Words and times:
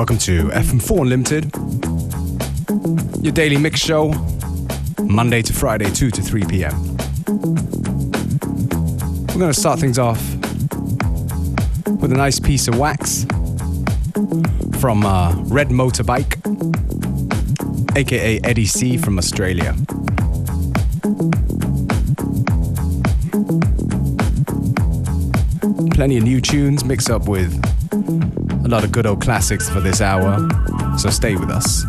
Welcome 0.00 0.16
to 0.20 0.44
FM4 0.44 1.02
Unlimited, 1.02 1.54
your 3.22 3.34
daily 3.34 3.58
mix 3.58 3.80
show, 3.80 4.14
Monday 4.98 5.42
to 5.42 5.52
Friday, 5.52 5.90
2 5.90 6.10
to 6.10 6.22
3 6.22 6.46
p.m. 6.46 6.96
We're 9.26 9.34
going 9.34 9.52
to 9.52 9.60
start 9.60 9.78
things 9.78 9.98
off 9.98 10.18
with 12.00 12.12
a 12.12 12.16
nice 12.16 12.40
piece 12.40 12.66
of 12.66 12.78
wax 12.78 13.26
from 14.80 15.04
uh, 15.04 15.34
Red 15.48 15.68
Motorbike, 15.68 16.34
aka 17.94 18.40
Eddie 18.42 18.64
C 18.64 18.96
from 18.96 19.18
Australia. 19.18 19.76
Plenty 25.90 26.16
of 26.16 26.24
new 26.24 26.40
tunes 26.40 26.86
mixed 26.86 27.10
up 27.10 27.28
with 27.28 27.69
a 28.70 28.74
lot 28.74 28.84
of 28.84 28.92
good 28.92 29.04
old 29.04 29.20
classics 29.20 29.68
for 29.68 29.80
this 29.80 30.00
hour, 30.00 30.38
so 30.96 31.10
stay 31.10 31.34
with 31.34 31.50
us. 31.50 31.84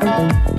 Bye. 0.00 0.55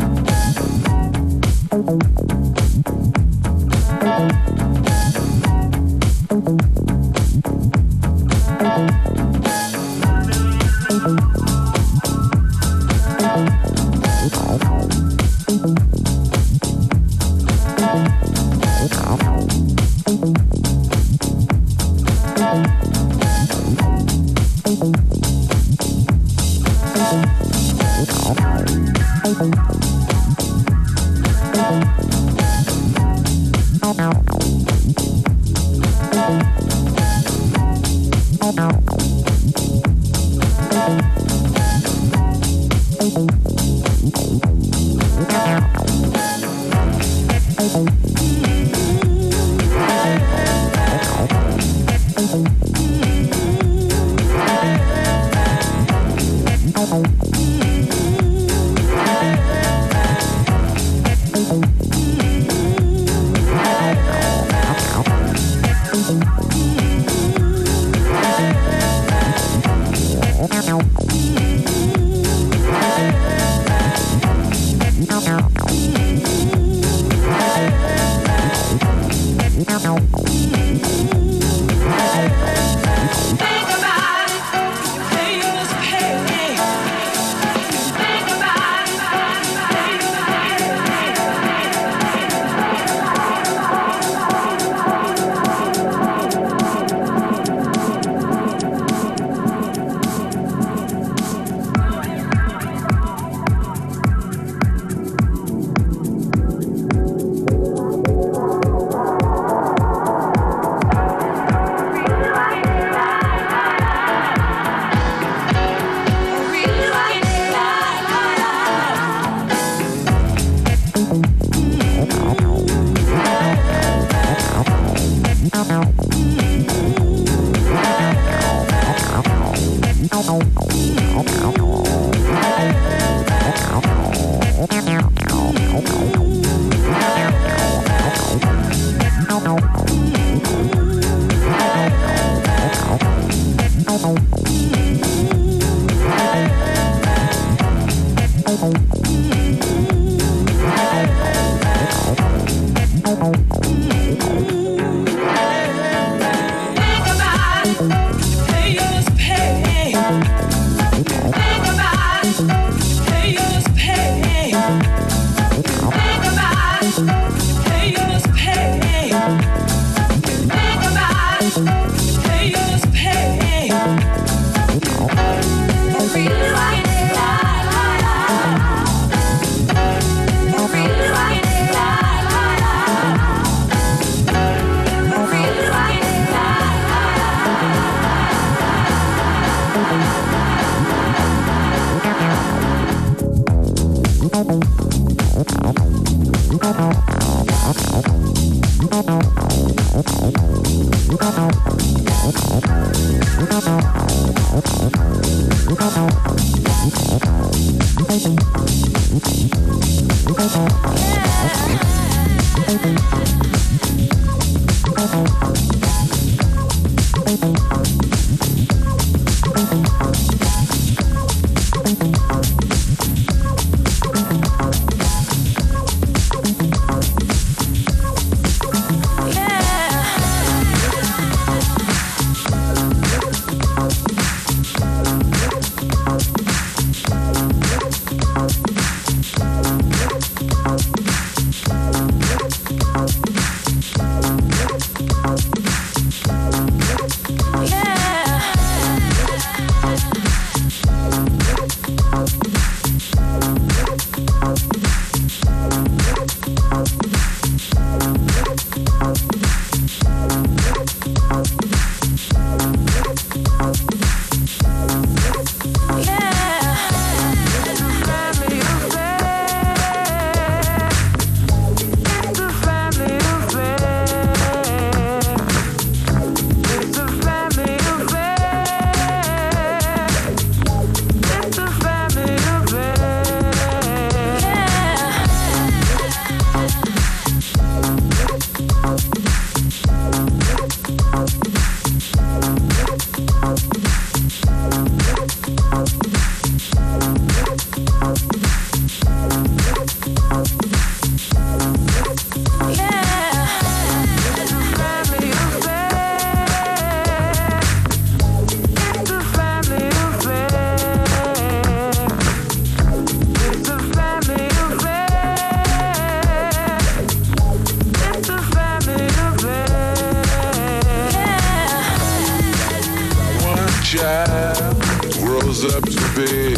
Child 324.07 324.79
grows 325.19 325.65
up 325.65 325.83
to 325.83 326.01
be 326.15 326.55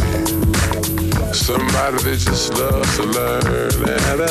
somebody 1.33 1.97
that 2.03 2.19
just 2.21 2.53
loves 2.53 2.95
to 2.97 3.03
learn. 3.05 3.73
And 3.89 4.21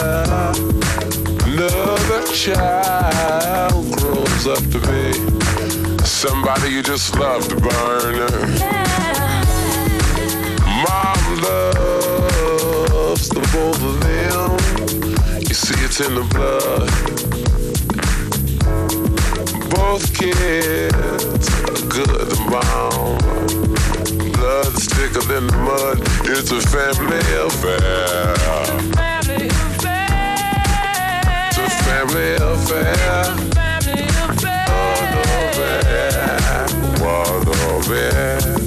another 1.48 2.22
child 2.32 3.90
grows 3.96 4.46
up 4.46 4.62
to 4.70 4.78
be 4.86 5.12
somebody 6.06 6.68
you 6.70 6.80
just 6.80 7.18
love 7.18 7.48
to 7.48 7.56
burn. 7.56 8.20
Mom 10.84 11.20
loves 11.42 13.28
the 13.30 13.40
both 13.52 13.82
of 13.82 14.00
them. 14.00 15.40
You 15.40 15.54
see, 15.54 15.84
it's 15.84 15.98
in 15.98 16.14
the 16.14 16.22
blood 16.22 17.17
both 19.70 20.14
kids 20.14 21.48
good 21.88 22.10
and 22.10 22.50
bound. 22.50 23.18
Blood 24.34 24.72
is 24.76 24.86
thicker 24.86 25.24
than 25.26 25.46
the 25.46 25.56
mud. 25.56 25.98
It's 26.24 26.50
a 26.50 26.60
family 26.60 27.18
affair. 27.36 28.36
Family 28.94 29.48
affair. 29.48 30.08
Family 31.88 32.34
affair. 32.34 32.92
It's 33.08 33.16
a 33.18 33.60
family 33.60 34.02
affair. 34.04 34.68
Oh, 34.70 34.94
no, 37.46 38.57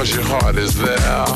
'Cause 0.00 0.14
your 0.14 0.24
heart 0.24 0.56
is 0.56 0.74
there. 0.76 1.26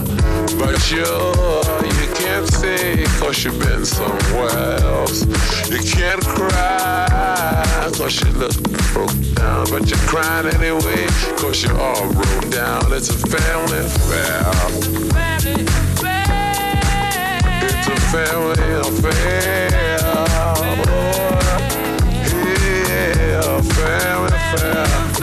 But 0.59 0.91
you, 0.91 1.05
you 1.05 2.07
can't 2.15 2.49
see 2.49 3.05
Cause 3.21 3.45
you've 3.45 3.59
been 3.59 3.85
somewhere 3.85 4.81
else. 4.81 5.27
You 5.69 5.81
can't 5.85 6.25
cry 6.25 7.67
Cause 7.93 8.23
you 8.23 8.31
look 8.33 8.57
broke 8.95 9.13
down. 9.35 9.67
But 9.71 9.91
you're 9.91 10.07
crying 10.09 10.47
anyway 10.55 11.07
Cause 11.37 11.63
you're 11.63 11.79
all 11.79 12.11
broke 12.11 12.49
down. 12.51 12.91
It's 12.91 13.11
a 13.11 13.19
family 13.35 13.81
affair. 13.81 14.45
Family 15.13 15.65
affair 15.67 16.81
It's 17.69 17.87
a 17.87 17.97
family 18.17 18.73
affair. 18.81 19.69
Oh, 20.89 21.37
yeah, 23.29 23.61
family 23.61 24.33
affair. 24.33 25.14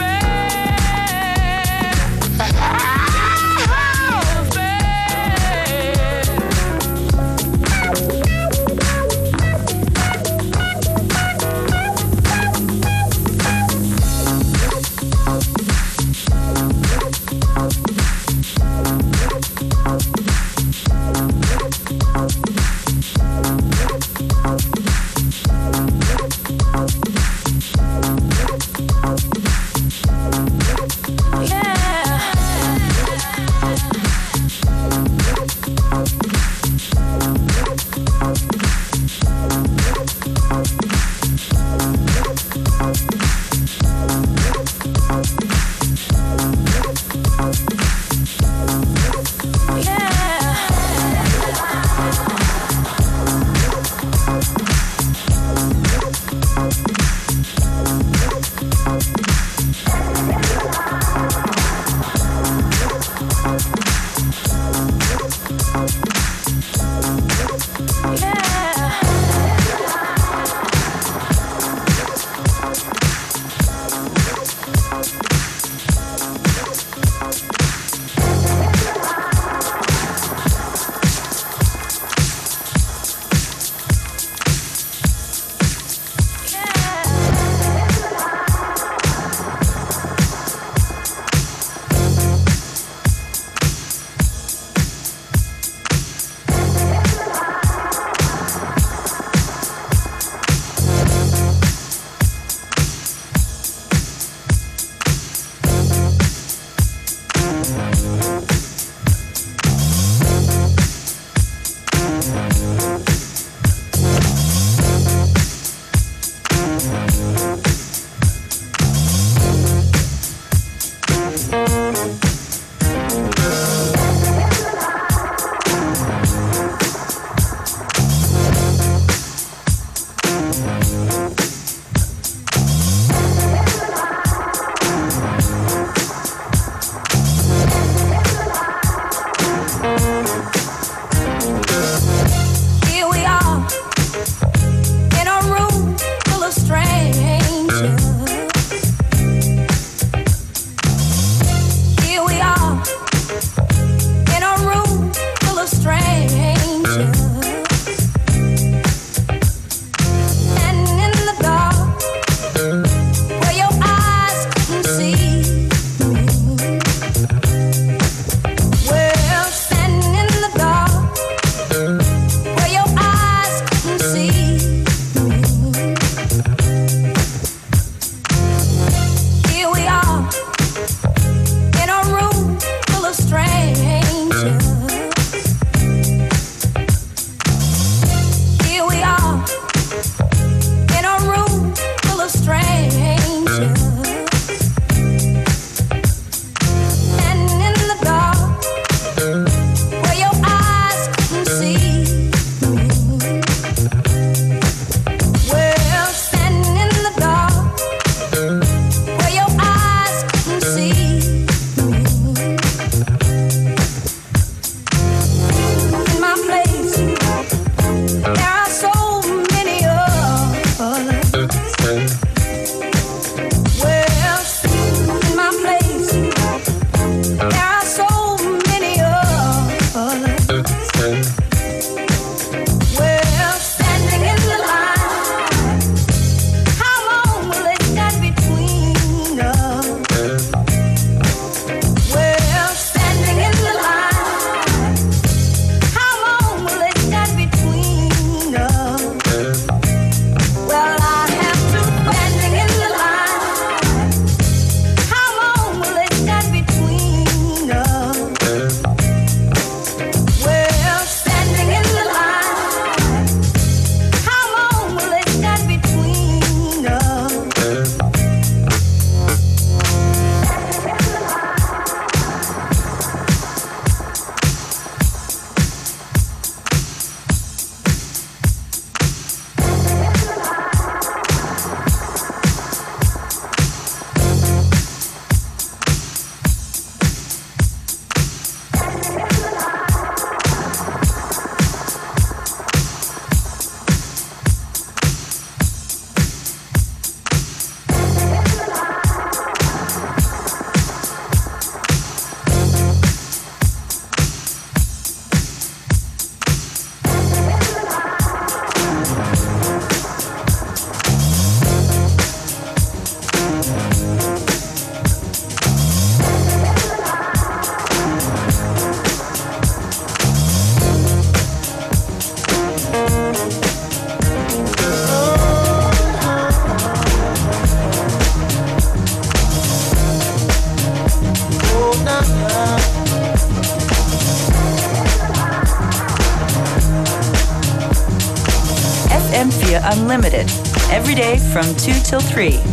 From 341.52 341.74
2 341.76 341.92
till 342.02 342.20
3. 342.20 342.71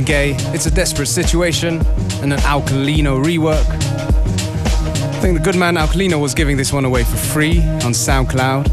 Marvin 0.00 0.04
Gaye, 0.04 0.54
It's 0.54 0.66
a 0.66 0.70
Desperate 0.70 1.06
Situation, 1.06 1.78
and 2.22 2.32
an 2.32 2.38
Alkalino 2.40 3.22
rework. 3.22 3.66
I 3.68 5.20
think 5.20 5.36
the 5.36 5.44
good 5.44 5.56
man 5.56 5.74
Alkalino 5.74 6.20
was 6.20 6.34
giving 6.34 6.56
this 6.56 6.72
one 6.72 6.84
away 6.84 7.04
for 7.04 7.16
free 7.16 7.60
on 7.84 7.92
SoundCloud. 7.92 8.66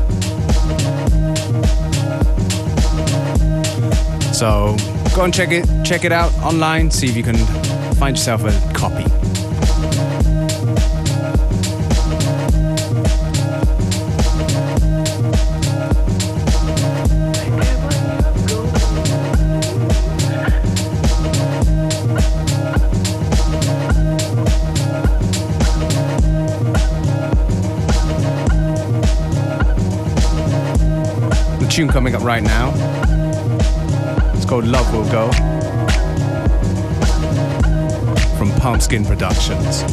So 4.33 4.77
go 5.15 5.23
and 5.23 5.33
check 5.33 5.51
it, 5.51 5.67
check 5.83 6.05
it 6.05 6.11
out 6.11 6.33
online, 6.35 6.91
see 6.91 7.07
if 7.07 7.17
you 7.17 7.23
can 7.23 7.37
find 7.95 8.15
yourself 8.15 8.43
a 8.43 8.73
copy. 8.73 9.16
Tune 31.77 31.87
coming 31.87 32.15
up 32.15 32.23
right 32.23 32.41
now. 32.41 32.71
It's 34.33 34.45
called 34.45 34.65
Love 34.65 34.91
Will 34.91 35.07
Go 35.11 35.31
from 38.35 38.49
Pumpskin 38.53 39.05
Productions. 39.05 39.83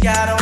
got 0.00 0.30
on 0.30 0.39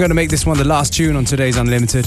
going 0.00 0.08
to 0.08 0.14
make 0.14 0.30
this 0.30 0.46
one 0.46 0.56
the 0.56 0.64
last 0.64 0.94
tune 0.94 1.14
on 1.14 1.26
today's 1.26 1.58
Unlimited. 1.58 2.06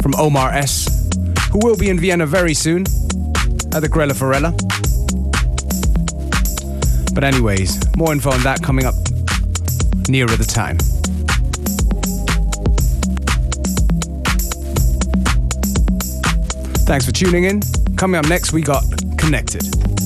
From 0.00 0.14
Omar 0.16 0.52
S., 0.52 0.88
who 1.52 1.58
will 1.58 1.76
be 1.76 1.90
in 1.90 2.00
Vienna 2.00 2.24
very 2.24 2.54
soon 2.54 2.82
at 3.74 3.80
the 3.80 3.90
Grelle 3.90 4.16
Forelle. 4.16 4.54
But, 7.14 7.24
anyways, 7.24 7.78
more 7.94 8.10
info 8.10 8.30
on 8.30 8.42
that 8.44 8.62
coming 8.62 8.86
up 8.86 8.94
nearer 10.08 10.34
the 10.34 10.46
time. 10.46 10.78
Thanks 16.86 17.04
for 17.04 17.12
tuning 17.12 17.44
in. 17.44 17.60
Coming 17.98 18.18
up 18.18 18.26
next, 18.30 18.54
we 18.54 18.62
got 18.62 18.82
Connected. 19.18 19.97